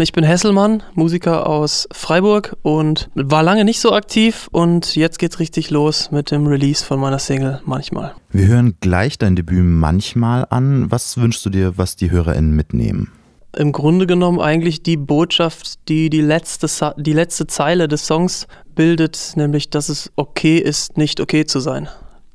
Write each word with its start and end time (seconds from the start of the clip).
Ich 0.00 0.12
bin 0.12 0.22
Hesselmann, 0.22 0.84
Musiker 0.94 1.48
aus 1.48 1.88
Freiburg 1.90 2.56
und 2.62 3.10
war 3.16 3.42
lange 3.42 3.64
nicht 3.64 3.80
so 3.80 3.92
aktiv 3.92 4.46
und 4.52 4.94
jetzt 4.94 5.18
geht's 5.18 5.40
richtig 5.40 5.70
los 5.70 6.12
mit 6.12 6.30
dem 6.30 6.46
Release 6.46 6.84
von 6.84 7.00
meiner 7.00 7.18
Single 7.18 7.60
Manchmal. 7.64 8.14
Wir 8.30 8.46
hören 8.46 8.76
gleich 8.78 9.18
dein 9.18 9.34
Debüt 9.34 9.64
Manchmal 9.64 10.46
an. 10.50 10.88
Was 10.88 11.16
wünschst 11.16 11.44
du 11.44 11.50
dir, 11.50 11.78
was 11.78 11.96
die 11.96 12.12
HörerInnen 12.12 12.54
mitnehmen? 12.54 13.10
Im 13.56 13.72
Grunde 13.72 14.06
genommen 14.06 14.38
eigentlich 14.38 14.84
die 14.84 14.96
Botschaft, 14.96 15.88
die 15.88 16.10
die 16.10 16.20
letzte, 16.20 16.68
die 16.96 17.12
letzte 17.12 17.48
Zeile 17.48 17.88
des 17.88 18.06
Songs 18.06 18.46
bildet, 18.76 19.32
nämlich, 19.34 19.68
dass 19.68 19.88
es 19.88 20.12
okay 20.14 20.58
ist, 20.58 20.96
nicht 20.96 21.18
okay 21.18 21.44
zu 21.44 21.58
sein 21.58 21.88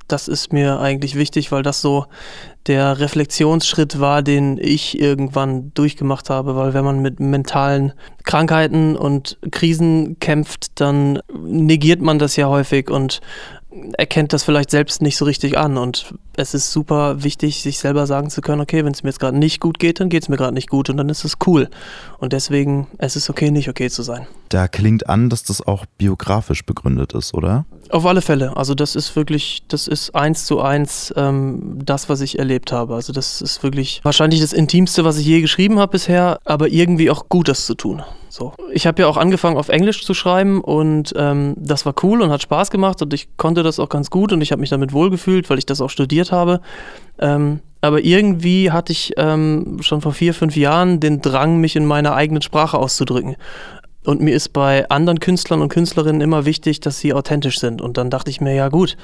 das 0.07 0.27
ist 0.27 0.53
mir 0.53 0.79
eigentlich 0.79 1.15
wichtig, 1.15 1.51
weil 1.51 1.63
das 1.63 1.81
so 1.81 2.05
der 2.67 2.99
Reflexionsschritt 2.99 3.99
war, 3.99 4.21
den 4.21 4.57
ich 4.57 4.99
irgendwann 4.99 5.73
durchgemacht 5.73 6.29
habe, 6.29 6.55
weil 6.55 6.73
wenn 6.73 6.85
man 6.85 7.01
mit 7.01 7.19
mentalen 7.19 7.93
Krankheiten 8.23 8.95
und 8.95 9.37
Krisen 9.51 10.17
kämpft, 10.19 10.79
dann 10.79 11.19
negiert 11.33 12.01
man 12.01 12.19
das 12.19 12.35
ja 12.35 12.47
häufig. 12.47 12.89
Und 12.89 13.21
erkennt 13.97 14.33
das 14.33 14.43
vielleicht 14.43 14.71
selbst 14.71 15.01
nicht 15.01 15.17
so 15.17 15.25
richtig 15.25 15.57
an. 15.57 15.77
Und 15.77 16.13
es 16.35 16.53
ist 16.53 16.71
super 16.71 17.23
wichtig, 17.23 17.61
sich 17.61 17.79
selber 17.79 18.07
sagen 18.07 18.29
zu 18.29 18.41
können, 18.41 18.61
okay, 18.61 18.85
wenn 18.85 18.93
es 18.93 19.03
mir 19.03 19.09
jetzt 19.09 19.19
gerade 19.19 19.37
nicht 19.37 19.59
gut 19.59 19.79
geht, 19.79 19.99
dann 19.99 20.09
geht 20.09 20.23
es 20.23 20.29
mir 20.29 20.37
gerade 20.37 20.53
nicht 20.53 20.69
gut 20.69 20.89
und 20.89 20.97
dann 20.97 21.09
ist 21.09 21.23
es 21.23 21.35
cool. 21.45 21.69
Und 22.19 22.33
deswegen, 22.33 22.87
es 22.97 23.15
ist 23.15 23.29
okay, 23.29 23.51
nicht 23.51 23.69
okay 23.69 23.89
zu 23.89 24.03
sein. 24.03 24.27
Da 24.49 24.67
klingt 24.67 25.09
an, 25.09 25.29
dass 25.29 25.43
das 25.43 25.65
auch 25.65 25.85
biografisch 25.97 26.65
begründet 26.65 27.13
ist, 27.13 27.33
oder? 27.33 27.65
Auf 27.89 28.05
alle 28.05 28.21
Fälle. 28.21 28.55
Also 28.57 28.75
das 28.75 28.95
ist 28.95 29.15
wirklich, 29.15 29.63
das 29.67 29.87
ist 29.87 30.15
eins 30.15 30.45
zu 30.45 30.61
eins 30.61 31.13
ähm, 31.15 31.79
das, 31.83 32.09
was 32.09 32.21
ich 32.21 32.39
erlebt 32.39 32.71
habe. 32.71 32.95
Also 32.95 33.13
das 33.13 33.41
ist 33.41 33.63
wirklich 33.63 34.01
wahrscheinlich 34.03 34.41
das 34.41 34.53
Intimste, 34.53 35.03
was 35.03 35.17
ich 35.17 35.25
je 35.25 35.41
geschrieben 35.41 35.79
habe 35.79 35.91
bisher, 35.91 36.39
aber 36.45 36.69
irgendwie 36.69 37.11
auch 37.11 37.29
gut, 37.29 37.47
das 37.47 37.65
zu 37.65 37.75
tun. 37.75 38.03
So. 38.33 38.51
Ich 38.71 38.87
habe 38.87 39.03
ja 39.03 39.07
auch 39.07 39.17
angefangen, 39.17 39.57
auf 39.57 39.69
Englisch 39.69 40.03
zu 40.03 40.15
schreiben 40.15 40.59
und 40.59 41.13
ähm, 41.15 41.53
das 41.55 41.85
war 41.85 41.93
cool 42.01 42.19
und 42.19 42.31
hat 42.31 42.41
Spaß 42.41 42.71
gemacht 42.71 42.99
und 43.03 43.13
ich 43.13 43.37
konnte 43.37 43.61
das 43.61 43.79
auch 43.79 43.89
ganz 43.89 44.09
gut 44.09 44.33
und 44.33 44.41
ich 44.41 44.51
habe 44.51 44.59
mich 44.59 44.71
damit 44.71 44.91
wohlgefühlt, 44.91 45.51
weil 45.51 45.59
ich 45.59 45.67
das 45.67 45.81
auch 45.81 45.91
studiert 45.91 46.31
habe. 46.31 46.59
Ähm, 47.19 47.59
aber 47.81 48.03
irgendwie 48.03 48.71
hatte 48.71 48.91
ich 48.91 49.13
ähm, 49.17 49.77
schon 49.81 50.01
vor 50.01 50.13
vier, 50.13 50.33
fünf 50.33 50.55
Jahren 50.55 50.99
den 50.99 51.21
Drang, 51.21 51.59
mich 51.59 51.75
in 51.75 51.85
meiner 51.85 52.15
eigenen 52.15 52.41
Sprache 52.41 52.79
auszudrücken. 52.79 53.35
Und 54.03 54.19
mir 54.19 54.35
ist 54.35 54.49
bei 54.49 54.89
anderen 54.89 55.19
Künstlern 55.19 55.61
und 55.61 55.69
Künstlerinnen 55.69 56.21
immer 56.21 56.43
wichtig, 56.45 56.79
dass 56.79 56.97
sie 56.97 57.13
authentisch 57.13 57.59
sind. 57.59 57.83
Und 57.83 57.97
dann 57.97 58.09
dachte 58.09 58.31
ich 58.31 58.41
mir, 58.41 58.55
ja 58.55 58.69
gut, 58.69 58.97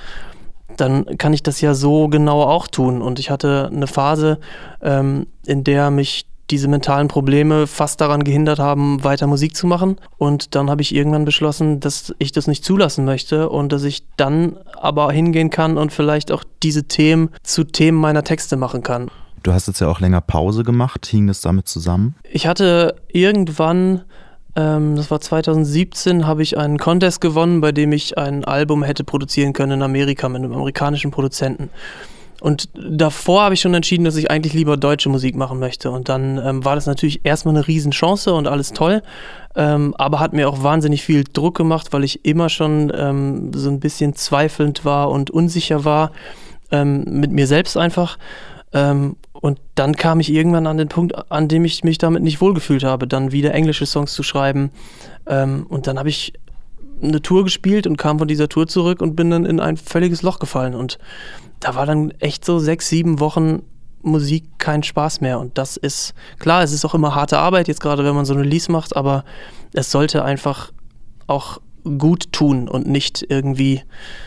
dann 0.75 1.05
kann 1.19 1.33
ich 1.33 1.43
das 1.43 1.61
ja 1.61 1.75
so 1.75 2.07
genau 2.07 2.41
auch 2.41 2.67
tun. 2.67 3.03
Und 3.03 3.19
ich 3.19 3.29
hatte 3.29 3.69
eine 3.71 3.85
Phase, 3.85 4.39
ähm, 4.81 5.27
in 5.45 5.63
der 5.63 5.91
mich 5.91 6.28
diese 6.51 6.67
mentalen 6.67 7.07
Probleme 7.07 7.67
fast 7.67 8.01
daran 8.01 8.23
gehindert 8.23 8.59
haben, 8.59 9.03
weiter 9.03 9.27
Musik 9.27 9.55
zu 9.55 9.67
machen. 9.67 9.97
Und 10.17 10.55
dann 10.55 10.69
habe 10.69 10.81
ich 10.81 10.93
irgendwann 10.93 11.25
beschlossen, 11.25 11.79
dass 11.79 12.13
ich 12.19 12.31
das 12.31 12.47
nicht 12.47 12.63
zulassen 12.63 13.05
möchte 13.05 13.49
und 13.49 13.71
dass 13.71 13.83
ich 13.83 14.03
dann 14.17 14.57
aber 14.75 15.11
hingehen 15.11 15.49
kann 15.49 15.77
und 15.77 15.91
vielleicht 15.91 16.31
auch 16.31 16.43
diese 16.63 16.85
Themen 16.85 17.29
zu 17.43 17.63
Themen 17.63 17.97
meiner 17.97 18.23
Texte 18.23 18.57
machen 18.57 18.83
kann. 18.83 19.09
Du 19.43 19.53
hast 19.53 19.67
jetzt 19.67 19.79
ja 19.79 19.87
auch 19.87 19.99
länger 19.99 20.21
Pause 20.21 20.63
gemacht. 20.63 21.05
Hing 21.05 21.27
das 21.27 21.41
damit 21.41 21.67
zusammen? 21.67 22.15
Ich 22.29 22.45
hatte 22.45 22.95
irgendwann 23.07 24.03
ähm, 24.55 24.95
das 24.95 25.11
war 25.11 25.21
2017, 25.21 26.27
habe 26.27 26.43
ich 26.43 26.57
einen 26.57 26.77
Contest 26.77 27.21
gewonnen, 27.21 27.61
bei 27.61 27.71
dem 27.71 27.91
ich 27.91 28.17
ein 28.17 28.43
Album 28.43 28.83
hätte 28.83 29.03
produzieren 29.03 29.53
können 29.53 29.73
in 29.73 29.81
Amerika 29.81 30.27
mit 30.27 30.41
einem 30.43 30.53
amerikanischen 30.53 31.11
Produzenten. 31.11 31.69
Und 32.41 32.69
davor 32.73 33.43
habe 33.43 33.53
ich 33.53 33.61
schon 33.61 33.73
entschieden, 33.73 34.05
dass 34.05 34.15
ich 34.15 34.31
eigentlich 34.31 34.53
lieber 34.53 34.77
deutsche 34.77 35.09
Musik 35.09 35.35
machen 35.35 35.59
möchte. 35.59 35.91
Und 35.91 36.09
dann 36.09 36.37
ähm, 36.37 36.65
war 36.65 36.75
das 36.75 36.85
natürlich 36.85 37.21
erstmal 37.25 37.55
eine 37.55 37.67
Riesenchance 37.67 38.33
und 38.33 38.47
alles 38.47 38.71
toll. 38.71 39.01
Ähm, 39.55 39.93
aber 39.97 40.19
hat 40.19 40.33
mir 40.33 40.47
auch 40.47 40.63
wahnsinnig 40.63 41.03
viel 41.03 41.23
Druck 41.23 41.57
gemacht, 41.57 41.91
weil 41.91 42.03
ich 42.03 42.25
immer 42.25 42.49
schon 42.49 42.91
ähm, 42.95 43.51
so 43.53 43.69
ein 43.69 43.79
bisschen 43.79 44.15
zweifelnd 44.15 44.85
war 44.85 45.09
und 45.09 45.31
unsicher 45.31 45.83
war 45.85 46.11
ähm, 46.71 47.03
mit 47.05 47.31
mir 47.31 47.47
selbst 47.47 47.75
einfach. 47.75 48.17
Ähm, 48.73 49.15
und 49.33 49.59
dann 49.75 49.95
kam 49.95 50.19
ich 50.19 50.31
irgendwann 50.31 50.67
an 50.67 50.77
den 50.77 50.89
Punkt, 50.89 51.31
an 51.31 51.47
dem 51.47 51.65
ich 51.65 51.83
mich 51.83 51.97
damit 51.97 52.23
nicht 52.23 52.41
wohlgefühlt 52.41 52.83
habe, 52.83 53.07
dann 53.07 53.31
wieder 53.31 53.53
englische 53.53 53.85
Songs 53.85 54.13
zu 54.13 54.23
schreiben. 54.23 54.71
Ähm, 55.27 55.65
und 55.67 55.87
dann 55.87 55.97
habe 55.97 56.09
ich 56.09 56.33
eine 57.01 57.21
Tour 57.21 57.43
gespielt 57.43 57.87
und 57.87 57.97
kam 57.97 58.19
von 58.19 58.27
dieser 58.27 58.49
Tour 58.49 58.67
zurück 58.67 59.01
und 59.01 59.15
bin 59.15 59.29
dann 59.29 59.45
in 59.45 59.59
ein 59.59 59.77
völliges 59.77 60.21
Loch 60.21 60.39
gefallen. 60.39 60.75
Und 60.75 60.97
da 61.59 61.75
war 61.75 61.85
dann 61.85 62.11
echt 62.19 62.45
so 62.45 62.59
sechs, 62.59 62.89
sieben 62.89 63.19
Wochen 63.19 63.63
Musik 64.01 64.45
kein 64.59 64.83
Spaß 64.83 65.21
mehr. 65.21 65.39
Und 65.39 65.57
das 65.57 65.77
ist, 65.77 66.13
klar, 66.39 66.63
es 66.63 66.71
ist 66.71 66.85
auch 66.85 66.93
immer 66.93 67.15
harte 67.15 67.37
Arbeit, 67.37 67.67
jetzt 67.67 67.81
gerade 67.81 68.05
wenn 68.05 68.15
man 68.15 68.25
so 68.25 68.33
eine 68.33 68.43
Release 68.43 68.71
macht, 68.71 68.95
aber 68.95 69.25
es 69.73 69.91
sollte 69.91 70.23
einfach 70.23 70.71
auch 71.27 71.59
gut 71.97 72.31
tun 72.31 72.67
und 72.67 72.87
nicht 72.87 73.25
irgendwie 73.29 73.81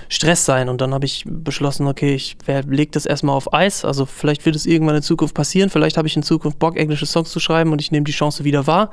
Stress 0.08 0.44
sein. 0.44 0.68
Und 0.68 0.80
dann 0.80 0.94
habe 0.94 1.04
ich 1.04 1.24
beschlossen, 1.26 1.86
okay, 1.86 2.14
ich 2.14 2.36
lege 2.46 2.90
das 2.92 3.06
erstmal 3.06 3.36
auf 3.36 3.52
Eis. 3.52 3.84
Also 3.84 4.06
vielleicht 4.06 4.44
wird 4.46 4.56
es 4.56 4.66
irgendwann 4.66 4.96
in 4.96 5.02
Zukunft 5.02 5.34
passieren. 5.34 5.70
Vielleicht 5.70 5.96
habe 5.96 6.08
ich 6.08 6.16
in 6.16 6.22
Zukunft 6.22 6.58
Bock, 6.58 6.76
englische 6.76 7.06
Songs 7.06 7.30
zu 7.30 7.40
schreiben 7.40 7.72
und 7.72 7.80
ich 7.80 7.92
nehme 7.92 8.04
die 8.04 8.12
Chance 8.12 8.44
wieder 8.44 8.66
wahr. 8.66 8.90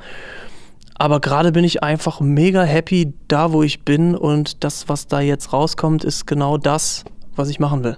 Aber 1.00 1.18
gerade 1.18 1.50
bin 1.50 1.64
ich 1.64 1.82
einfach 1.82 2.20
mega 2.20 2.62
happy 2.62 3.14
da, 3.26 3.52
wo 3.52 3.62
ich 3.62 3.86
bin. 3.86 4.14
Und 4.14 4.62
das, 4.64 4.90
was 4.90 5.06
da 5.06 5.20
jetzt 5.20 5.50
rauskommt, 5.50 6.04
ist 6.04 6.26
genau 6.26 6.58
das, 6.58 7.06
was 7.34 7.48
ich 7.48 7.58
machen 7.58 7.82
will. 7.82 7.96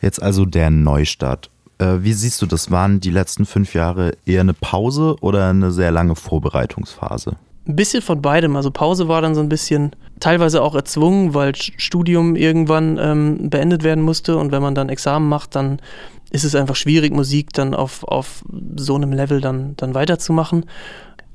Jetzt 0.00 0.22
also 0.22 0.44
der 0.44 0.70
Neustart. 0.70 1.50
Äh, 1.78 1.96
wie 2.02 2.12
siehst 2.12 2.40
du 2.40 2.46
das? 2.46 2.70
Waren 2.70 3.00
die 3.00 3.10
letzten 3.10 3.44
fünf 3.44 3.74
Jahre 3.74 4.12
eher 4.24 4.42
eine 4.42 4.54
Pause 4.54 5.16
oder 5.20 5.48
eine 5.48 5.72
sehr 5.72 5.90
lange 5.90 6.14
Vorbereitungsphase? 6.14 7.34
Ein 7.66 7.74
bisschen 7.74 8.02
von 8.02 8.22
beidem. 8.22 8.54
Also 8.54 8.70
Pause 8.70 9.08
war 9.08 9.20
dann 9.20 9.34
so 9.34 9.40
ein 9.40 9.48
bisschen 9.48 9.90
teilweise 10.20 10.62
auch 10.62 10.76
erzwungen, 10.76 11.34
weil 11.34 11.56
Studium 11.56 12.36
irgendwann 12.36 12.98
ähm, 13.00 13.50
beendet 13.50 13.82
werden 13.82 14.04
musste 14.04 14.36
und 14.36 14.52
wenn 14.52 14.62
man 14.62 14.76
dann 14.76 14.90
Examen 14.90 15.28
macht, 15.28 15.56
dann 15.56 15.80
ist 16.30 16.44
es 16.44 16.54
einfach 16.54 16.76
schwierig, 16.76 17.12
Musik 17.12 17.52
dann 17.52 17.74
auf, 17.74 18.04
auf 18.04 18.44
so 18.76 18.94
einem 18.94 19.12
Level 19.12 19.40
dann, 19.40 19.74
dann 19.76 19.94
weiterzumachen. 19.94 20.66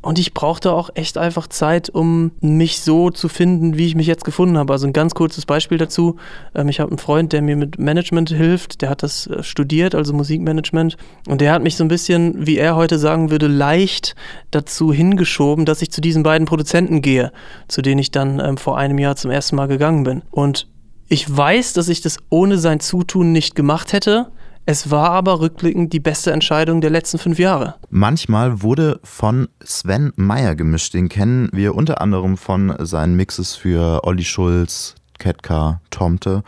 Und 0.02 0.18
ich 0.18 0.34
brauchte 0.34 0.72
auch 0.72 0.90
echt 0.94 1.18
einfach 1.18 1.48
Zeit, 1.48 1.90
um 1.90 2.32
mich 2.40 2.80
so 2.80 3.10
zu 3.10 3.28
finden, 3.28 3.78
wie 3.78 3.86
ich 3.86 3.96
mich 3.96 4.08
jetzt 4.08 4.24
gefunden 4.24 4.58
habe. 4.58 4.72
Also 4.72 4.88
ein 4.88 4.94
ganz 4.94 5.14
kurzes 5.14 5.46
Beispiel 5.46 5.78
dazu. 5.78 6.16
Ähm, 6.56 6.70
ich 6.70 6.80
habe 6.80 6.92
einen 6.92 7.00
Freund, 7.00 7.34
der 7.34 7.42
mir 7.42 7.58
mit 7.58 7.80
Management 7.80 8.30
hilft. 8.30 8.82
Der 8.82 8.90
hat 8.90 9.04
das 9.04 9.28
äh, 9.28 9.44
studiert, 9.44 9.96
also 9.96 10.14
Musikmanagement. 10.14 10.96
Und 11.28 11.42
der 11.42 11.52
hat 11.52 11.64
mich 11.64 11.76
so 11.76 11.84
ein 11.84 11.90
bisschen, 11.90 12.48
wie 12.48 12.58
er 12.58 12.78
heute 12.78 12.98
sagen 12.98 13.30
würde, 13.30 13.48
leicht 13.48 14.16
dazu 14.52 14.94
hingeschoben, 14.94 15.66
dass 15.66 15.82
ich 15.82 15.92
zu 15.92 16.00
diesen 16.00 16.24
beiden 16.24 16.48
Produzenten 16.48 17.02
gehe, 17.02 17.34
zu 17.68 17.82
denen 17.82 18.00
ich 18.00 18.12
dann 18.12 18.40
ähm, 18.40 18.56
vor 18.56 18.78
einem 18.78 19.00
Jahr 19.00 19.18
zum 19.18 19.32
ersten 19.32 19.58
Mal 19.58 19.68
gegangen 19.68 20.06
bin. 20.06 20.22
Und 20.32 20.68
ich 21.10 21.36
weiß, 21.36 21.74
dass 21.74 21.90
ich 21.90 22.00
das 22.00 22.20
ohne 22.30 22.58
sein 22.58 22.80
Zutun 22.80 23.34
nicht 23.34 23.54
gemacht 23.56 23.92
hätte. 23.92 24.28
Es 24.70 24.92
war 24.92 25.10
aber 25.10 25.40
rückblickend 25.40 25.94
die 25.94 26.00
beste 26.00 26.32
Entscheidung 26.32 26.80
der 26.80 26.92
letzten 26.92 27.18
fünf 27.18 27.40
Jahre. 27.40 27.74
Manchmal 27.90 28.62
wurde 28.62 29.00
von 29.04 29.48
Sven 29.66 30.14
Meyer 30.16 30.56
gemischt. 30.56 30.94
Den 30.94 31.10
kennen 31.10 31.50
wir 31.52 31.74
unter 31.74 32.02
anderem 32.02 32.38
von 32.38 32.76
seinen 32.78 33.16
Mixes 33.16 33.56
für 33.56 34.04
Olli 34.04 34.24
Schulz, 34.24 34.94
Ketka, 35.18 35.82
Tomte. 35.90 36.44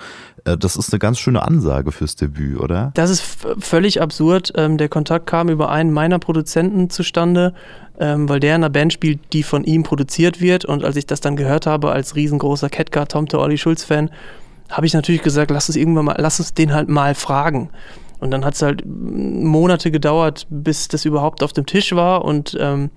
Äh, 0.45 0.55
das 0.55 0.75
ist 0.75 0.93
eine 0.93 0.99
ganz 0.99 1.17
schöne 1.17 1.41
Ansage 1.41 1.91
fürs 1.91 2.15
Debüt, 2.15 2.59
oder? 2.59 2.91
Das 2.93 3.09
ist 3.09 3.23
völlig 3.57 4.03
absurd. 4.03 4.53
Ähm, 4.55 4.77
der 4.77 4.87
Kontakt 4.87 5.25
kam 5.25 5.49
über 5.49 5.71
einen 5.71 5.91
meiner 5.91 6.19
Produzenten 6.19 6.91
zustande, 6.91 7.55
ähm, 7.99 8.29
weil 8.29 8.39
der 8.39 8.55
in 8.55 8.63
einer 8.63 8.69
Band 8.69 8.93
spielt, 8.93 9.33
die 9.33 9.41
von 9.41 9.63
ihm 9.63 9.81
produziert 9.81 10.39
wird. 10.39 10.63
Und 10.63 10.85
als 10.85 10.95
ich 10.95 11.07
das 11.07 11.21
dann 11.21 11.37
gehört 11.37 11.65
habe, 11.65 11.91
als 11.91 12.15
riesengroßer 12.15 12.69
Ketka, 12.69 13.05
Tomte, 13.05 13.39
Olli 13.39 13.57
Schulz-Fan, 13.57 14.11
habe 14.69 14.85
ich 14.85 14.93
natürlich 14.93 15.23
gesagt, 15.23 15.49
lass 15.49 15.69
uns 15.69 15.75
irgendwann 15.75 16.05
mal, 16.05 16.17
lass 16.19 16.39
uns 16.39 16.53
den 16.53 16.71
halt 16.71 16.87
mal 16.87 17.15
fragen. 17.15 17.71
Und 18.21 18.31
dann 18.31 18.45
hat 18.45 18.53
es 18.53 18.61
halt 18.61 18.83
Monate 18.85 19.91
gedauert, 19.91 20.45
bis 20.49 20.87
das 20.87 21.05
überhaupt 21.05 21.43
auf 21.43 21.53
dem 21.53 21.65
Tisch 21.65 21.93
war. 21.93 22.23
Und 22.23 22.55
ähm, 22.59 22.91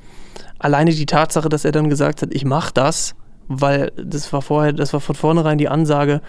alleine 0.58 0.92
die 0.92 1.06
Tatsache, 1.06 1.48
dass 1.48 1.64
er 1.64 1.72
dann 1.72 1.88
gesagt 1.88 2.22
hat, 2.22 2.28
ich 2.32 2.44
mache 2.44 2.72
das, 2.74 3.14
weil 3.48 3.90
das 3.96 4.32
war 4.34 4.42
vorher, 4.42 4.74
das 4.74 4.92
war 4.92 5.00
von 5.00 5.14
vornherein 5.14 5.56
die 5.58 5.68
Ansage, 5.68 6.20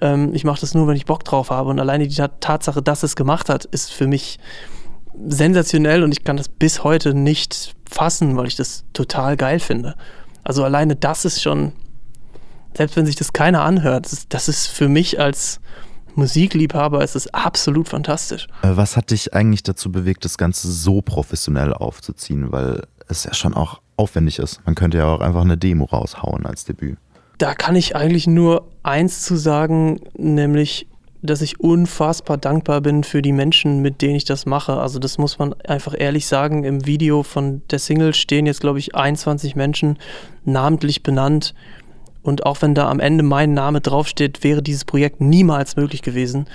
ähm, 0.00 0.32
ich 0.34 0.44
mache 0.44 0.60
das 0.60 0.72
nur, 0.72 0.86
wenn 0.86 0.96
ich 0.96 1.04
Bock 1.04 1.24
drauf 1.24 1.50
habe. 1.50 1.68
Und 1.68 1.80
alleine 1.80 2.06
die 2.06 2.22
Tatsache, 2.40 2.80
dass 2.80 3.02
es 3.02 3.16
gemacht 3.16 3.48
hat, 3.48 3.64
ist 3.64 3.92
für 3.92 4.06
mich 4.06 4.38
sensationell 5.26 6.04
und 6.04 6.12
ich 6.12 6.22
kann 6.22 6.36
das 6.36 6.48
bis 6.48 6.84
heute 6.84 7.12
nicht 7.12 7.74
fassen, 7.90 8.36
weil 8.36 8.46
ich 8.46 8.56
das 8.56 8.84
total 8.92 9.36
geil 9.36 9.58
finde. 9.58 9.96
Also 10.44 10.62
alleine 10.62 10.94
das 10.94 11.24
ist 11.24 11.42
schon, 11.42 11.72
selbst 12.76 12.96
wenn 12.96 13.06
sich 13.06 13.16
das 13.16 13.32
keiner 13.32 13.62
anhört, 13.62 14.06
das 14.06 14.12
ist, 14.12 14.34
das 14.34 14.48
ist 14.48 14.68
für 14.68 14.88
mich 14.88 15.18
als 15.18 15.60
Musikliebhaber 16.16 17.02
ist 17.02 17.16
es 17.16 17.32
absolut 17.32 17.88
fantastisch. 17.88 18.46
Äh, 18.62 18.76
was 18.76 18.96
hat 18.96 19.10
dich 19.10 19.34
eigentlich 19.34 19.62
dazu 19.62 19.90
bewegt, 19.90 20.24
das 20.24 20.38
Ganze 20.38 20.70
so 20.70 21.02
professionell 21.02 21.72
aufzuziehen? 21.72 22.52
Weil 22.52 22.82
es 23.08 23.24
ja 23.24 23.34
schon 23.34 23.54
auch 23.54 23.80
aufwendig 23.96 24.38
ist. 24.38 24.60
Man 24.64 24.74
könnte 24.74 24.98
ja 24.98 25.06
auch 25.06 25.20
einfach 25.20 25.42
eine 25.42 25.56
Demo 25.56 25.84
raushauen 25.84 26.46
als 26.46 26.64
Debüt. 26.64 26.98
Da 27.38 27.54
kann 27.54 27.76
ich 27.76 27.96
eigentlich 27.96 28.26
nur 28.26 28.68
eins 28.82 29.22
zu 29.22 29.36
sagen, 29.36 30.00
nämlich 30.16 30.86
dass 31.24 31.40
ich 31.40 31.58
unfassbar 31.58 32.36
dankbar 32.36 32.82
bin 32.82 33.02
für 33.02 33.22
die 33.22 33.32
Menschen, 33.32 33.80
mit 33.80 34.02
denen 34.02 34.14
ich 34.14 34.26
das 34.26 34.44
mache. 34.44 34.74
Also 34.74 34.98
das 34.98 35.16
muss 35.16 35.38
man 35.38 35.54
einfach 35.62 35.94
ehrlich 35.98 36.26
sagen. 36.26 36.64
Im 36.64 36.86
Video 36.86 37.22
von 37.22 37.62
der 37.70 37.78
Single 37.78 38.12
stehen 38.12 38.44
jetzt, 38.44 38.60
glaube 38.60 38.78
ich, 38.78 38.94
21 38.94 39.56
Menschen 39.56 39.98
namentlich 40.44 41.02
benannt. 41.02 41.54
Und 42.24 42.44
auch 42.46 42.60
wenn 42.62 42.74
da 42.74 42.88
am 42.88 42.98
Ende 42.98 43.22
mein 43.22 43.54
Name 43.54 43.80
draufsteht, 43.80 44.42
wäre 44.42 44.62
dieses 44.62 44.84
Projekt 44.84 45.20
niemals 45.20 45.76
möglich 45.76 46.02
gewesen 46.02 46.46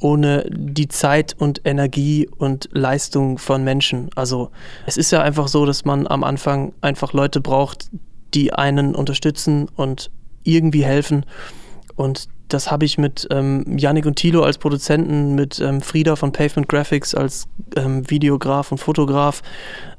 ohne 0.00 0.46
die 0.48 0.86
Zeit 0.86 1.34
und 1.38 1.62
Energie 1.64 2.28
und 2.38 2.68
Leistung 2.72 3.36
von 3.38 3.64
Menschen. 3.64 4.10
Also 4.14 4.50
es 4.86 4.96
ist 4.96 5.10
ja 5.10 5.22
einfach 5.22 5.48
so, 5.48 5.66
dass 5.66 5.84
man 5.84 6.06
am 6.06 6.24
Anfang 6.24 6.72
einfach 6.80 7.12
Leute 7.12 7.40
braucht, 7.40 7.90
die 8.34 8.52
einen 8.52 8.94
unterstützen 8.94 9.68
und 9.74 10.10
irgendwie 10.44 10.84
helfen. 10.84 11.26
Und 11.96 12.28
das 12.48 12.70
habe 12.70 12.84
ich 12.84 12.98
mit 12.98 13.28
ähm, 13.30 13.78
Yannick 13.78 14.06
und 14.06 14.16
Thilo 14.16 14.42
als 14.42 14.58
Produzenten, 14.58 15.34
mit 15.34 15.60
ähm, 15.60 15.80
Frieda 15.80 16.16
von 16.16 16.32
Pavement 16.32 16.68
Graphics 16.68 17.14
als 17.14 17.46
ähm, 17.76 18.08
Videograf 18.10 18.72
und 18.72 18.78
Fotograf, 18.78 19.42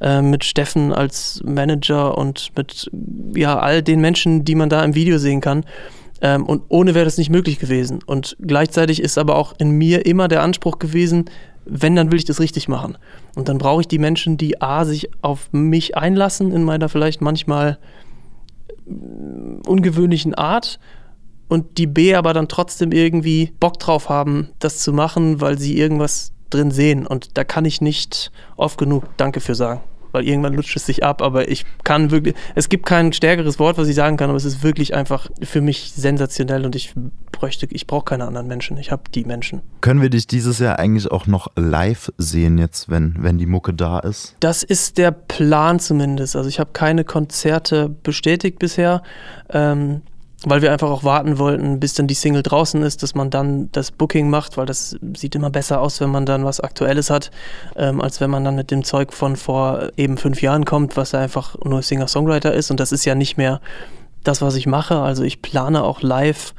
äh, 0.02 0.22
mit 0.22 0.44
Steffen 0.44 0.92
als 0.92 1.42
Manager 1.46 2.18
und 2.18 2.52
mit 2.56 2.90
ja, 3.36 3.60
all 3.60 3.82
den 3.82 4.02
Menschen, 4.02 4.46
die 4.46 4.56
man 4.56 4.70
da 4.70 4.84
im 4.84 4.96
Video 4.96 5.18
sehen 5.18 5.42
kann. 5.42 5.64
Ähm, 6.22 6.46
und 6.46 6.64
ohne 6.70 6.96
wäre 6.96 7.06
das 7.06 7.18
nicht 7.18 7.30
möglich 7.30 7.60
gewesen. 7.60 8.00
Und 8.06 8.36
gleichzeitig 8.42 9.02
ist 9.02 9.18
aber 9.18 9.36
auch 9.36 9.54
in 9.58 9.72
mir 9.72 10.06
immer 10.06 10.28
der 10.28 10.44
Anspruch 10.44 10.80
gewesen, 10.80 11.26
wenn, 11.66 11.96
dann 11.96 12.12
will 12.12 12.18
ich 12.18 12.26
das 12.26 12.40
richtig 12.40 12.68
machen. 12.68 12.98
Und 13.36 13.48
dann 13.48 13.58
brauche 13.60 13.82
ich 13.82 13.88
die 13.88 14.00
Menschen, 14.00 14.38
die 14.38 14.62
A, 14.62 14.86
sich 14.86 15.10
auf 15.22 15.50
mich 15.52 15.96
einlassen 15.96 16.52
in 16.52 16.64
meiner 16.64 16.90
vielleicht 16.90 17.22
manchmal 17.22 17.78
ungewöhnlichen 19.66 20.34
Art 20.34 20.80
und 21.50 21.78
die 21.78 21.88
B 21.88 22.16
aber 22.16 22.34
dann 22.34 22.48
trotzdem 22.48 22.94
irgendwie 22.94 23.52
Bock 23.60 23.80
drauf 23.80 24.08
haben, 24.08 24.50
das 24.60 24.80
zu 24.80 24.94
machen, 24.94 25.42
weil 25.42 25.60
sie 25.60 25.78
irgendwas 25.78 26.32
drin 26.50 26.72
sehen. 26.72 27.06
Und 27.06 27.38
da 27.38 27.44
kann 27.44 27.66
ich 27.66 27.82
nicht 27.82 28.32
oft 28.56 28.78
genug 28.78 29.04
Danke 29.18 29.42
für 29.42 29.56
sagen. 29.56 29.82
Weil 30.12 30.28
irgendwann 30.28 30.56
lutscht 30.56 30.76
es 30.76 30.88
sich 30.88 31.04
ab, 31.04 31.22
aber 31.22 31.50
ich 31.50 31.66
kann 31.84 32.10
wirklich, 32.10 32.34
es 32.56 32.68
gibt 32.68 32.88
kein 32.88 33.14
stärkeres 33.14 33.60
Wort, 33.60 33.78
was 33.78 33.88
ich 33.88 33.94
sagen 33.94 34.18
kann, 34.18 34.30
aber 34.30 34.38
es 34.38 34.46
ist 34.46 34.64
wirklich 34.64 34.96
einfach 34.96 35.30
für 35.44 35.62
mich 35.62 35.92
sensationell 35.96 36.66
und 36.66 36.76
ich 36.76 36.96
bräuchte, 37.32 37.68
ich 37.70 37.86
brauche 37.86 38.06
keine 38.06 38.26
anderen 38.26 38.48
Menschen, 38.48 38.78
ich 38.78 38.92
habe 38.92 39.04
die 39.14 39.24
Menschen. 39.24 39.62
Können 39.82 40.02
wir 40.02 40.10
dich 40.10 40.26
dieses 40.26 40.58
Jahr 40.58 40.80
eigentlich 40.80 41.12
auch 41.12 41.28
noch 41.28 41.52
live 41.56 42.12
sehen 42.18 42.58
jetzt, 42.58 42.90
wenn, 42.90 43.18
wenn 43.20 43.38
die 43.38 43.46
Mucke 43.46 43.72
da 43.72 44.00
ist? 44.00 44.36
Das 44.40 44.64
ist 44.64 44.98
der 44.98 45.12
Plan 45.12 45.80
zumindest. 45.80 46.36
Also 46.36 46.50
ich 46.50 46.60
habe 46.60 46.72
keine 46.74 47.04
Konzerte 47.04 47.90
bestätigt 48.02 48.58
bisher. 48.58 49.04
Ähm, 49.52 50.02
weil 50.46 50.62
wir 50.62 50.72
einfach 50.72 50.90
auch 50.90 51.04
warten 51.04 51.38
wollten, 51.38 51.80
bis 51.80 51.94
dann 51.96 52.08
die 52.08 52.14
Single 52.14 52.44
draußen 52.44 52.82
ist, 52.82 53.04
dass 53.04 53.14
man 53.14 53.30
dann 53.30 53.70
das 53.72 53.92
Booking 53.92 54.30
macht, 54.30 54.58
weil 54.58 54.66
das 54.66 54.98
sieht 55.18 55.36
immer 55.36 55.50
besser 55.50 55.82
aus, 55.82 56.00
wenn 56.00 56.10
man 56.10 56.26
dann 56.26 56.46
was 56.46 56.62
Aktuelles 56.62 57.10
hat, 57.10 57.30
ähm, 57.76 58.00
als 58.00 58.22
wenn 58.22 58.30
man 58.30 58.46
dann 58.46 58.56
mit 58.56 58.72
dem 58.72 58.84
Zeug 58.84 59.12
von 59.12 59.36
vor 59.36 59.90
eben 59.98 60.18
fünf 60.18 60.42
Jahren 60.42 60.64
kommt, 60.64 60.96
was 60.96 61.14
einfach 61.14 61.56
nur 61.64 61.82
Singer-Songwriter 61.82 62.54
ist. 62.54 62.72
Und 62.72 62.80
das 62.80 62.92
ist 62.92 63.06
ja 63.06 63.16
nicht 63.16 63.38
mehr 63.38 63.60
das, 64.24 64.42
was 64.42 64.56
ich 64.56 64.66
mache. 64.66 65.00
Also 65.00 65.24
ich 65.24 65.42
plane 65.42 65.84
auch 65.84 66.02
live 66.02 66.54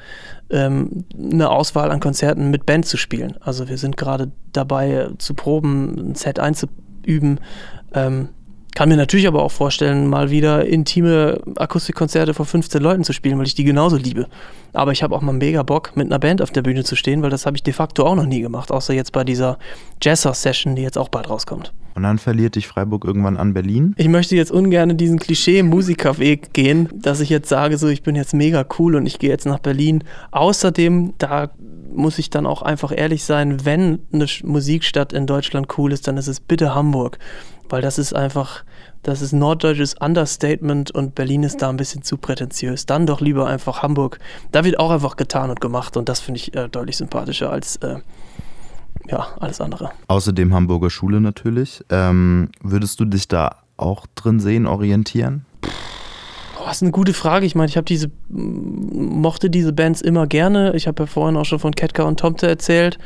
ähm, 0.50 1.04
eine 1.16 1.48
Auswahl 1.48 1.90
an 1.90 2.00
Konzerten 2.00 2.50
mit 2.50 2.66
Band 2.66 2.86
zu 2.86 2.96
spielen. 2.96 3.36
Also 3.40 3.68
wir 3.68 3.78
sind 3.78 3.96
gerade 3.96 4.30
dabei 4.52 5.08
zu 5.18 5.34
proben, 5.34 6.10
ein 6.10 6.14
Set 6.16 6.38
einzuüben. 6.38 7.40
Ähm, 7.94 8.28
kann 8.74 8.88
mir 8.88 8.96
natürlich 8.96 9.26
aber 9.26 9.42
auch 9.42 9.50
vorstellen, 9.50 10.06
mal 10.06 10.30
wieder 10.30 10.64
intime 10.64 11.40
Akustikkonzerte 11.56 12.34
vor 12.34 12.46
15 12.46 12.80
Leuten 12.80 13.04
zu 13.04 13.12
spielen, 13.12 13.38
weil 13.38 13.46
ich 13.46 13.54
die 13.54 13.64
genauso 13.64 13.96
liebe. 13.96 14.28
Aber 14.72 14.92
ich 14.92 15.02
habe 15.02 15.14
auch 15.16 15.22
mal 15.22 15.32
mega 15.32 15.62
Bock, 15.62 15.96
mit 15.96 16.06
einer 16.06 16.18
Band 16.18 16.42
auf 16.42 16.50
der 16.50 16.62
Bühne 16.62 16.84
zu 16.84 16.94
stehen, 16.94 17.22
weil 17.22 17.30
das 17.30 17.46
habe 17.46 17.56
ich 17.56 17.62
de 17.62 17.72
facto 17.72 18.06
auch 18.06 18.14
noch 18.14 18.26
nie 18.26 18.40
gemacht, 18.40 18.70
außer 18.70 18.94
jetzt 18.94 19.12
bei 19.12 19.24
dieser 19.24 19.58
Jazzer-Session, 20.00 20.76
die 20.76 20.82
jetzt 20.82 20.98
auch 20.98 21.08
bald 21.08 21.28
rauskommt. 21.28 21.72
Und 21.94 22.04
dann 22.04 22.18
verliert 22.18 22.54
dich 22.54 22.68
Freiburg 22.68 23.04
irgendwann 23.04 23.36
an 23.36 23.52
Berlin? 23.52 23.94
Ich 23.98 24.08
möchte 24.08 24.36
jetzt 24.36 24.52
ungern 24.52 24.96
diesen 24.96 25.18
Klischee-Musikerweg 25.18 26.52
gehen, 26.52 26.88
dass 26.94 27.20
ich 27.20 27.28
jetzt 27.30 27.48
sage, 27.48 27.78
so 27.78 27.88
ich 27.88 28.02
bin 28.02 28.14
jetzt 28.14 28.32
mega 28.32 28.64
cool 28.78 28.94
und 28.94 29.06
ich 29.06 29.18
gehe 29.18 29.30
jetzt 29.30 29.46
nach 29.46 29.58
Berlin. 29.58 30.04
Außerdem, 30.30 31.14
da 31.18 31.50
muss 31.92 32.18
ich 32.18 32.30
dann 32.30 32.46
auch 32.46 32.62
einfach 32.62 32.92
ehrlich 32.96 33.24
sein, 33.24 33.64
wenn 33.64 33.98
eine 34.12 34.26
Musikstadt 34.44 35.12
in 35.12 35.26
Deutschland 35.26 35.76
cool 35.76 35.92
ist, 35.92 36.06
dann 36.06 36.16
ist 36.16 36.28
es 36.28 36.38
bitte 36.38 36.74
Hamburg 36.74 37.18
weil 37.70 37.82
das 37.82 37.98
ist 37.98 38.14
einfach, 38.14 38.64
das 39.02 39.22
ist 39.22 39.32
norddeutsches 39.32 39.94
Understatement 39.94 40.90
und 40.90 41.14
Berlin 41.14 41.42
ist 41.42 41.62
da 41.62 41.70
ein 41.70 41.76
bisschen 41.76 42.02
zu 42.02 42.16
prätentiös. 42.16 42.86
Dann 42.86 43.06
doch 43.06 43.20
lieber 43.20 43.46
einfach 43.46 43.82
Hamburg. 43.82 44.18
Da 44.52 44.64
wird 44.64 44.78
auch 44.78 44.90
einfach 44.90 45.16
getan 45.16 45.50
und 45.50 45.60
gemacht 45.60 45.96
und 45.96 46.08
das 46.08 46.20
finde 46.20 46.38
ich 46.38 46.54
äh, 46.54 46.68
deutlich 46.68 46.96
sympathischer 46.96 47.50
als 47.50 47.76
äh, 47.76 47.96
ja, 49.08 49.28
alles 49.40 49.60
andere. 49.60 49.90
Außerdem 50.08 50.54
Hamburger 50.54 50.90
Schule 50.90 51.20
natürlich. 51.20 51.82
Ähm, 51.88 52.50
würdest 52.62 53.00
du 53.00 53.04
dich 53.04 53.28
da 53.28 53.56
auch 53.76 54.06
drin 54.14 54.40
sehen, 54.40 54.66
orientieren? 54.66 55.46
Oh, 56.60 56.64
das 56.66 56.76
ist 56.76 56.82
eine 56.82 56.92
gute 56.92 57.14
Frage. 57.14 57.46
Ich 57.46 57.54
meine, 57.54 57.68
ich 57.68 57.76
habe 57.76 57.86
diese, 57.86 58.10
mochte 58.28 59.48
diese 59.48 59.72
Bands 59.72 60.02
immer 60.02 60.26
gerne. 60.26 60.74
Ich 60.76 60.86
habe 60.86 61.04
ja 61.04 61.06
vorhin 61.06 61.36
auch 61.36 61.46
schon 61.46 61.58
von 61.58 61.74
Ketka 61.74 62.02
und 62.02 62.20
Tomte 62.20 62.46
erzählt 62.46 62.98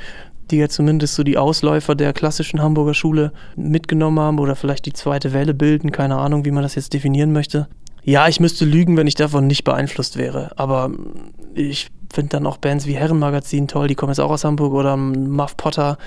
die 0.50 0.56
ja 0.56 0.68
zumindest 0.68 1.14
so 1.14 1.22
die 1.22 1.38
Ausläufer 1.38 1.94
der 1.94 2.12
klassischen 2.12 2.62
Hamburger 2.62 2.94
Schule 2.94 3.32
mitgenommen 3.56 4.20
haben 4.20 4.38
oder 4.38 4.56
vielleicht 4.56 4.86
die 4.86 4.92
zweite 4.92 5.32
Welle 5.32 5.54
bilden, 5.54 5.92
keine 5.92 6.16
Ahnung, 6.16 6.44
wie 6.44 6.50
man 6.50 6.62
das 6.62 6.74
jetzt 6.74 6.92
definieren 6.92 7.32
möchte. 7.32 7.68
Ja, 8.02 8.28
ich 8.28 8.38
müsste 8.38 8.64
lügen, 8.64 8.96
wenn 8.96 9.06
ich 9.06 9.14
davon 9.14 9.46
nicht 9.46 9.64
beeinflusst 9.64 10.18
wäre, 10.18 10.52
aber 10.56 10.90
ich 11.54 11.88
finde 12.14 12.30
dann 12.30 12.46
auch 12.46 12.56
Bands 12.56 12.86
wie 12.86 12.94
Herrenmagazin 12.94 13.68
toll, 13.68 13.88
die 13.88 13.94
kommen 13.94 14.10
jetzt 14.10 14.20
auch 14.20 14.30
aus 14.30 14.44
Hamburg 14.44 14.72
oder 14.72 14.96
Muff 14.96 15.56
Potter, 15.56 15.98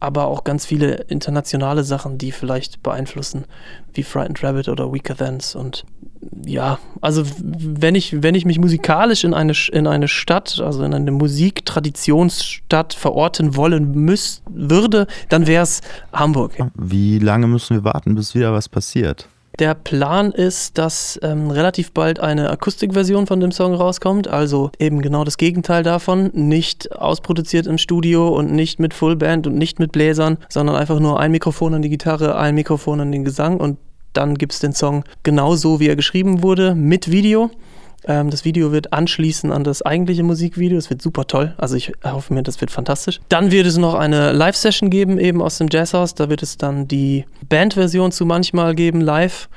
aber 0.00 0.26
auch 0.26 0.44
ganz 0.44 0.66
viele 0.66 0.94
internationale 1.08 1.84
Sachen, 1.84 2.18
die 2.18 2.32
vielleicht 2.32 2.82
beeinflussen, 2.82 3.44
wie 3.92 4.02
Frightened 4.02 4.42
Rabbit 4.42 4.68
oder 4.68 4.92
Weaker 4.92 5.16
Thans 5.16 5.54
und 5.54 5.84
ja, 6.44 6.78
also 7.00 7.24
wenn 7.38 7.94
ich, 7.94 8.22
wenn 8.22 8.34
ich 8.34 8.44
mich 8.44 8.58
musikalisch 8.58 9.24
in 9.24 9.32
eine, 9.32 9.54
in 9.72 9.86
eine 9.86 10.06
Stadt, 10.06 10.60
also 10.60 10.82
in 10.84 10.92
eine 10.92 11.10
Musiktraditionsstadt 11.12 12.92
verorten 12.92 13.56
wollen 13.56 13.92
müß, 13.92 14.42
würde, 14.50 15.06
dann 15.30 15.46
wäre 15.46 15.62
es 15.62 15.80
Hamburg. 16.12 16.52
Wie 16.74 17.18
lange 17.18 17.46
müssen 17.46 17.76
wir 17.76 17.84
warten, 17.84 18.14
bis 18.14 18.34
wieder 18.34 18.52
was 18.52 18.68
passiert? 18.68 19.28
Der 19.58 19.74
Plan 19.74 20.32
ist, 20.32 20.78
dass 20.78 21.18
ähm, 21.22 21.50
relativ 21.50 21.92
bald 21.92 22.20
eine 22.20 22.50
Akustikversion 22.50 23.26
von 23.26 23.40
dem 23.40 23.52
Song 23.52 23.74
rauskommt, 23.74 24.28
also 24.28 24.70
eben 24.78 25.02
genau 25.02 25.24
das 25.24 25.36
Gegenteil 25.36 25.82
davon, 25.82 26.30
nicht 26.32 26.92
ausproduziert 26.92 27.66
im 27.66 27.76
Studio 27.76 28.28
und 28.28 28.52
nicht 28.52 28.78
mit 28.78 28.94
Fullband 28.94 29.46
und 29.46 29.56
nicht 29.56 29.78
mit 29.78 29.92
Bläsern, 29.92 30.38
sondern 30.48 30.76
einfach 30.76 31.00
nur 31.00 31.20
ein 31.20 31.32
Mikrofon 31.32 31.74
an 31.74 31.82
die 31.82 31.90
Gitarre, 31.90 32.36
ein 32.36 32.54
Mikrofon 32.54 33.00
an 33.00 33.12
den 33.12 33.24
Gesang 33.24 33.58
und 33.58 33.76
dann 34.12 34.36
gibt 34.36 34.52
es 34.52 34.60
den 34.60 34.72
Song 34.72 35.04
genauso, 35.22 35.78
wie 35.78 35.88
er 35.88 35.96
geschrieben 35.96 36.42
wurde, 36.42 36.74
mit 36.74 37.10
Video. 37.10 37.50
Ähm, 38.06 38.30
das 38.30 38.44
Video 38.44 38.72
wird 38.72 38.92
anschließen 38.92 39.52
an 39.52 39.64
das 39.64 39.82
eigentliche 39.82 40.22
Musikvideo. 40.22 40.78
Es 40.78 40.90
wird 40.90 41.02
super 41.02 41.26
toll. 41.26 41.54
Also 41.58 41.76
ich 41.76 41.92
hoffe 42.04 42.32
mir, 42.34 42.42
das 42.42 42.60
wird 42.60 42.70
fantastisch. 42.70 43.20
Dann 43.28 43.50
wird 43.50 43.66
es 43.66 43.76
noch 43.76 43.94
eine 43.94 44.32
Live-Session 44.32 44.90
geben, 44.90 45.18
eben 45.18 45.42
aus 45.42 45.58
dem 45.58 45.68
Jazzhaus. 45.70 46.14
Da 46.14 46.28
wird 46.28 46.42
es 46.42 46.56
dann 46.56 46.88
die 46.88 47.24
Band-Version 47.48 48.12
zu 48.12 48.26
manchmal 48.26 48.74
geben, 48.74 49.00
live. 49.00 49.48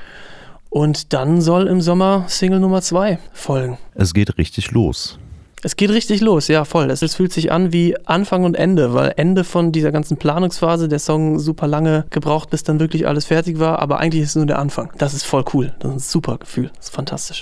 Und 0.69 1.13
dann 1.13 1.39
soll 1.39 1.67
im 1.67 1.81
Sommer 1.81 2.25
Single 2.27 2.59
Nummer 2.59 2.81
2 2.81 3.19
folgen. 3.31 3.77
Es 3.93 4.13
geht 4.13 4.37
richtig 4.37 4.71
los. 4.71 5.19
Es 5.65 5.77
geht 5.77 5.91
richtig 5.91 6.19
los, 6.19 6.49
ja, 6.49 6.65
voll. 6.65 6.91
Es, 6.91 7.01
es, 7.01 7.15
fühlt 7.15 7.31
sich 7.31 7.53
an 7.53 7.71
wie 7.71 7.95
Anfang 8.05 8.43
und 8.43 8.55
Ende, 8.55 8.93
weil 8.93 9.13
Ende 9.15 9.45
von 9.45 9.71
dieser 9.71 9.93
ganzen 9.93 10.17
Planungsphase, 10.17 10.89
der 10.89 10.99
Song 10.99 11.39
super 11.39 11.67
lange 11.67 12.05
gebraucht, 12.09 12.49
bis 12.49 12.63
dann 12.63 12.81
wirklich 12.81 13.07
alles 13.07 13.23
fertig 13.23 13.59
war, 13.59 13.79
aber 13.79 13.99
eigentlich 13.99 14.23
ist 14.23 14.29
es 14.31 14.35
nur 14.35 14.45
der 14.45 14.59
Anfang. 14.59 14.91
Das 14.97 15.13
ist 15.13 15.23
voll 15.23 15.45
cool. 15.53 15.73
Das 15.79 15.89
ist 15.89 15.95
ein 15.95 15.99
super 15.99 16.37
Gefühl. 16.37 16.69
Das 16.75 16.87
ist 16.87 16.93
fantastisch. 16.93 17.41